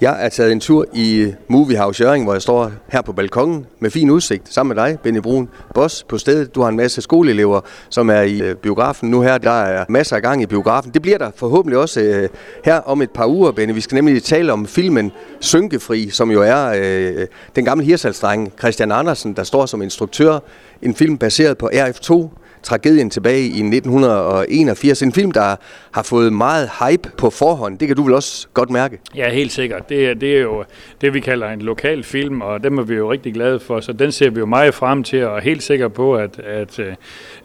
[0.00, 3.66] Jeg er taget en tur i Movie House Jøring, hvor jeg står her på balkongen
[3.78, 5.48] med fin udsigt sammen med dig, Benny Brun.
[5.74, 6.54] Boss på stedet.
[6.54, 9.38] Du har en masse skoleelever, som er i øh, biografen nu her.
[9.38, 10.94] Der er masser af gang i biografen.
[10.94, 12.28] Det bliver der forhåbentlig også øh,
[12.64, 13.74] her om et par uger, Benny.
[13.74, 17.26] Vi skal nemlig tale om filmen Synkefri, som jo er øh,
[17.56, 20.38] den gamle hirsalsdreng Christian Andersen, der står som instruktør.
[20.82, 22.28] En film baseret på RF2,
[22.68, 25.02] tragedien tilbage i 1981.
[25.02, 25.56] En film, der
[25.90, 27.78] har fået meget hype på forhånd.
[27.78, 28.98] Det kan du vel også godt mærke?
[29.16, 29.88] Ja, helt sikkert.
[29.88, 30.64] Det er, det er jo
[31.00, 33.80] det, vi kalder en lokal film, og dem er vi jo rigtig glade for.
[33.80, 36.78] Så den ser vi jo meget frem til, og er helt sikker på, at, at
[36.78, 36.94] øh,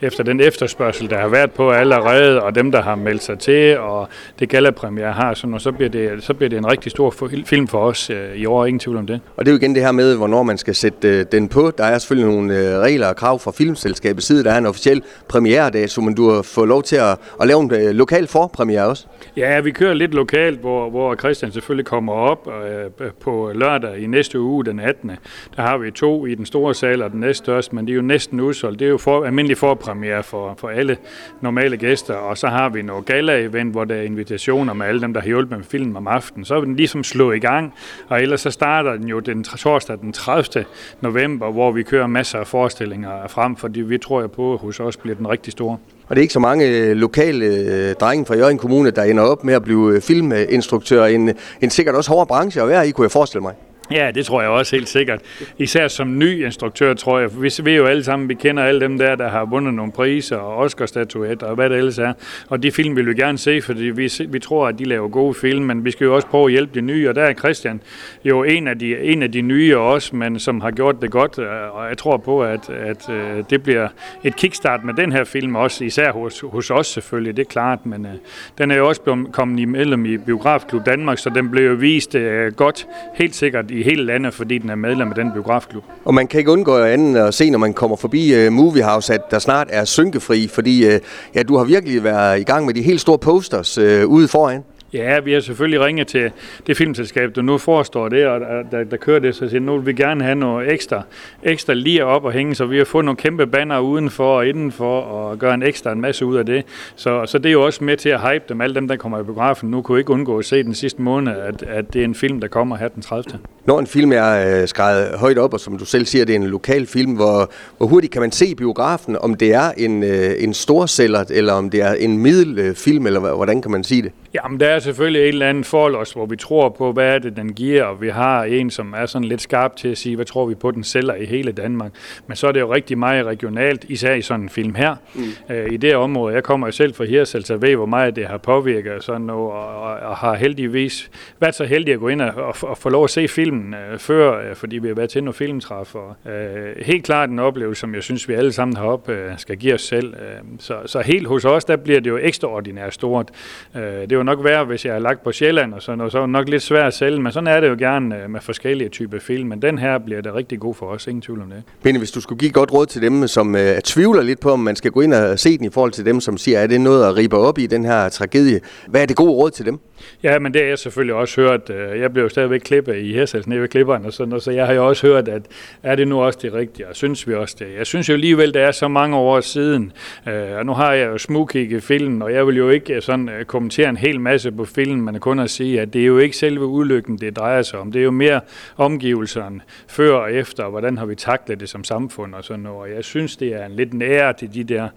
[0.02, 3.80] efter den efterspørgsel, der har været på allerede, og dem, der har meldt sig til,
[3.80, 4.08] og
[4.40, 7.80] det gallapremiere har, så, så, bliver det, så bliver det en rigtig stor film for
[7.80, 8.66] os øh, i år.
[8.66, 9.22] Ingen tvivl om det.
[9.38, 11.72] Og det er jo igen det her med, hvornår man skal sætte øh, den på.
[11.78, 14.44] Der er selvfølgelig nogle regler og krav fra filmselskabets side.
[14.44, 17.73] Der er en officiel premieredato, men du har fået lov til at, at lave en
[17.73, 19.05] øh, lokal forpremiere også.
[19.38, 24.08] Ja, vi kører lidt lokalt, hvor, hvor Christian selvfølgelig kommer op øh, på lørdag i
[24.08, 25.12] næste uge, den 18.
[25.55, 28.02] Der har vi to i den store sal og den næststørste, men det er jo
[28.02, 28.80] næsten udsolgt.
[28.80, 30.97] Det er jo for, almindelig forpremiere for, for alle
[31.42, 35.14] normale gæster, og så har vi noget gala-event, hvor der er invitationer med alle dem,
[35.14, 36.45] der har hjulpet med film om aftenen.
[36.45, 37.73] Så er den ligesom slået i gang,
[38.08, 40.66] og ellers så starter den jo den torsdag den 30.
[41.02, 44.92] november, hvor vi kører masser af forestillinger frem, fordi vi tror jeg på, hos os
[44.97, 45.80] bliver den rigtig stor.
[46.08, 49.23] Og det er ikke så mange øh, lokale øh, drenge fra Jørgen Kommune, der ender
[49.23, 52.88] op med at blive øh, filminstruktør i En, en sikkert også hård branche at være
[52.88, 53.53] i, kunne jeg forestille mig.
[53.94, 55.22] Ja, det tror jeg også helt sikkert.
[55.58, 57.30] Især som ny instruktør, tror jeg.
[57.41, 60.38] Vi ved jo alle sammen, vi kender alle dem der, der har vundet nogle priser
[60.38, 62.14] og Oscar-statuetter og hvad det ellers er.
[62.49, 65.33] Og de film vil vi gerne se, fordi vi, vi tror, at de laver gode
[65.33, 67.09] film, men vi skal jo også prøve at hjælpe de nye.
[67.09, 67.81] Og der er Christian
[68.25, 71.39] jo en af de, en af de nye også, men som har gjort det godt.
[71.39, 73.88] Øh, og jeg tror på, at, at øh, det bliver
[74.23, 77.86] et kickstart med den her film også, især hos, hos os selvfølgelig, det er klart.
[77.86, 78.11] Men uh,
[78.58, 82.16] den er jo også blevet kommet imellem i Biografklub Danmark, så den blev jo vist
[82.16, 82.21] uh,
[82.55, 85.84] godt, helt sikkert i hele landet, fordi den er medlem af den biografklub.
[86.06, 89.14] Og man kan ikke undgå andet at se, når man kommer forbi uh, Movie House,
[89.14, 90.94] at der snart er synkefri, fordi uh,
[91.36, 94.64] ja, du har virkelig været i gang med de helt store posters uh, ude foran.
[94.93, 96.31] Ja, vi har selvfølgelig ringet til
[96.67, 98.39] det filmselskab, der nu forestår det, og
[98.71, 101.02] der, der kører det, så siger, nu vil vi gerne have noget ekstra,
[101.43, 105.02] ekstra lige op og hænge, så vi har fået nogle kæmpe banner udenfor og indenfor,
[105.02, 106.65] og gøre en ekstra en masse ud af det.
[106.95, 109.20] Så, så det er jo også med til at hype dem, alle dem, der kommer
[109.20, 109.71] i biografen.
[109.71, 112.39] Nu kunne ikke undgå at se den sidste måned, at, at det er en film,
[112.39, 113.39] der kommer her den 30.
[113.65, 116.39] Når en film er øh, skrevet højt op, og som du selv siger, det er
[116.39, 120.32] en lokal film, hvor, hvor hurtigt kan man se biografen, om det er en, øh,
[120.39, 124.11] en storsælger, eller om det er en middelfilm, eller hvordan kan man sige det?
[124.33, 127.38] Jamen, der er selvfølgelig et eller andet forhold hvor vi tror på, hvad er det,
[127.38, 130.25] den giver, og vi har en, som er sådan lidt skarp til at sige, hvad
[130.25, 131.92] tror vi på, den sælger i hele Danmark.
[132.27, 134.95] Men så er det jo rigtig meget regionalt, især i sådan en film her.
[135.13, 135.24] Mm.
[135.56, 138.27] Øh, I det område, jeg kommer jo selv fra Hirsel, så ved, hvor meget det
[138.27, 142.21] har påvirket sådan noget, og, og, og har heldigvis været så heldig at gå ind
[142.21, 145.10] og, og, og få lov at se filmen øh, før, øh, fordi vi har været
[145.10, 145.95] til nogle filmtræf.
[145.95, 149.31] Og, øh, helt klart en oplevelse, som jeg synes, vi alle sammen har op, øh,
[149.38, 150.13] skal give os selv.
[150.13, 153.30] Øh, så, så helt hos os, der bliver det jo ekstraordinært stort.
[153.75, 156.18] Øh, det jo nok være, hvis jeg har lagt på Sjælland og sådan noget, så
[156.18, 158.42] er det nok lidt svært at sælge, men sådan er det jo gerne øh, med
[158.42, 161.50] forskellige typer film, men den her bliver det rigtig god for os, ingen tvivl om
[161.50, 161.63] det.
[161.84, 164.60] Benny, hvis du skulle give godt råd til dem, som øh, tvivler lidt på, om
[164.60, 166.81] man skal gå ind og se den i forhold til dem, som siger, er det
[166.81, 168.60] noget at ribe op i den her tragedie?
[168.88, 169.80] Hvad er det gode råd til dem?
[170.24, 171.69] Ja, men det har jeg selvfølgelig også hørt.
[171.69, 174.51] Øh, jeg blev jo stadigvæk klippet i Hirsals nede ved klipperne, og sådan noget, så
[174.51, 175.41] jeg har jo også hørt, at
[175.83, 177.68] er det nu også det rigtige, og synes vi også det.
[177.77, 179.91] Jeg synes jo alligevel, det er så mange år siden,
[180.27, 183.30] øh, og nu har jeg jo smugkigget filmen, og jeg vil jo ikke øh, sådan
[183.47, 186.38] kommentere en hel masse på filmen, men kun at sige, at det er jo ikke
[186.38, 187.91] selve ulykken, det drejer sig om.
[187.91, 188.41] Det er jo mere
[188.77, 192.80] omgivelserne før og efter, og hvordan har vi taklet det som samfund og sådan noget.
[192.80, 194.88] Og jeg synes, det er en lidt nære til de der,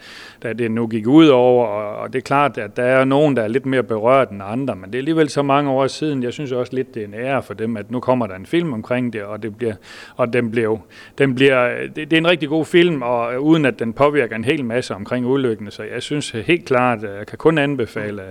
[0.42, 3.42] der det nu gik ud over, og det er klart, at der er nogen, der
[3.42, 6.22] er lidt mere berørt end andre, men det er alligevel så mange år siden.
[6.22, 8.46] Jeg synes også lidt, det er en ære for dem, at nu kommer der en
[8.46, 9.74] film omkring det, og, det bliver,
[10.16, 10.76] og den, bliver,
[11.18, 14.44] den bliver, det, det er en rigtig god film, og uden at den påvirker en
[14.44, 15.70] hel masse omkring ulykken.
[15.70, 18.22] Så jeg synes helt klart, at jeg kan kun anbefale,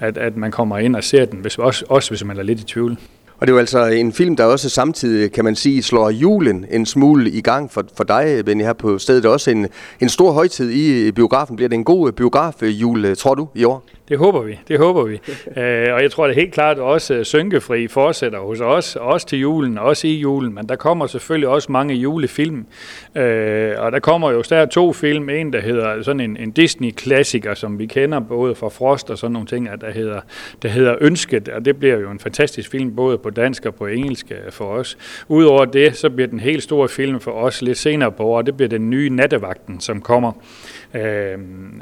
[0.00, 2.60] at, at man kommer ind og ser den, hvis, også, også hvis man er lidt
[2.60, 2.98] i tvivl.
[3.40, 6.66] Og det er jo altså en film, der også samtidig, kan man sige, slår julen
[6.70, 9.26] en smule i gang for, for dig, Benny, her på stedet.
[9.26, 9.66] Også en,
[10.00, 11.56] en stor højtid i biografen.
[11.56, 13.84] Bliver det en god biografjul, tror du, i år?
[14.10, 15.14] Det håber vi, det håber vi.
[15.60, 19.38] øh, og jeg tror det helt klart også, at synkefri fortsætter hos os, også til
[19.38, 22.66] julen, også i julen, men der kommer selvfølgelig også mange julefilm.
[23.14, 27.54] Øh, og der kommer jo stadig to film, en der hedder sådan en, en Disney-klassiker,
[27.54, 30.20] som vi kender både fra Frost og sådan nogle ting, der hedder,
[30.62, 33.86] der hedder Ønsket, og det bliver jo en fantastisk film, både på dansk og på
[33.86, 34.98] engelsk øh, for os.
[35.28, 38.56] Udover det, så bliver den helt store film for os lidt senere på år, det
[38.56, 40.32] bliver den nye Nattevagten, som kommer.
[40.94, 41.38] Øh,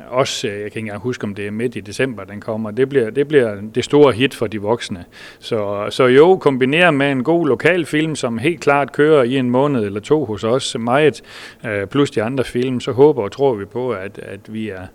[0.09, 2.71] også, jeg kan ikke engang huske, om det er midt i december, september, den kommer.
[2.71, 5.05] Det bliver, det bliver det store hit for de voksne.
[5.39, 9.85] Så, så jo, kombineret med en god lokalfilm, som helt klart kører i en måned
[9.85, 11.23] eller to hos os, meget,
[11.67, 14.87] øh, plus de andre film, så håber og tror vi på, at, at vi, er,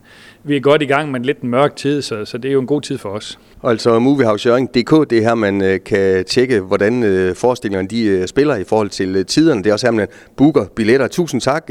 [0.44, 2.62] vi er godt i gang med en lidt mørk tid, så, så det er jo
[2.62, 3.40] en god tid for os.
[3.64, 8.56] Altså moviehousejøring.dk, det er her, man øh, kan tjekke, hvordan øh, forestillingerne de øh, spiller
[8.56, 9.64] i forhold til tiderne.
[9.64, 11.08] Det er også her, man booker billetter.
[11.08, 11.68] Tusind tak,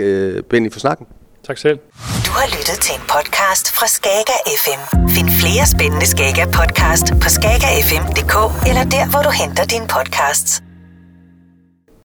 [0.50, 1.06] Benny, for snakken.
[1.46, 1.78] Tak selv.
[2.26, 5.11] Du har lyttet til en podcast fra Skager FM.
[5.42, 8.34] Flere spændende Skager podcast på skagerfm.dk
[8.68, 10.62] eller der, hvor du henter dine podcasts.